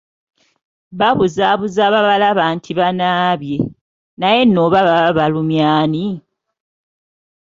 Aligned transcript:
Babuzaabuza 0.99 1.79
ababalaba 1.89 2.43
nti 2.55 2.71
banaabye, 2.79 3.57
naye 4.19 4.41
nno 4.45 4.59
oba 4.65 4.79
baba 4.87 5.09
balumya 5.17 5.65
ani? 5.81 6.05